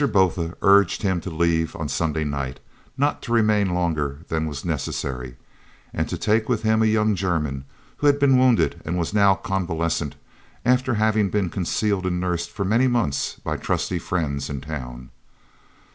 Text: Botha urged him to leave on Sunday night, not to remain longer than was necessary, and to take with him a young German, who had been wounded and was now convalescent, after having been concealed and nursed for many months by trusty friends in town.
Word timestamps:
Botha 0.11 0.55
urged 0.63 1.03
him 1.03 1.21
to 1.21 1.29
leave 1.29 1.75
on 1.75 1.87
Sunday 1.87 2.23
night, 2.23 2.59
not 2.97 3.21
to 3.21 3.31
remain 3.31 3.75
longer 3.75 4.21
than 4.29 4.47
was 4.47 4.65
necessary, 4.65 5.35
and 5.93 6.09
to 6.09 6.17
take 6.17 6.49
with 6.49 6.63
him 6.63 6.81
a 6.81 6.87
young 6.87 7.13
German, 7.13 7.65
who 7.97 8.07
had 8.07 8.17
been 8.17 8.35
wounded 8.39 8.81
and 8.83 8.97
was 8.97 9.13
now 9.13 9.35
convalescent, 9.35 10.15
after 10.65 10.95
having 10.95 11.29
been 11.29 11.51
concealed 11.51 12.07
and 12.07 12.19
nursed 12.19 12.49
for 12.49 12.65
many 12.65 12.87
months 12.87 13.35
by 13.43 13.55
trusty 13.57 13.99
friends 13.99 14.49
in 14.49 14.59
town. 14.59 15.11